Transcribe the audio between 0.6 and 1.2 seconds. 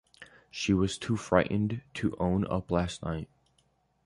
was too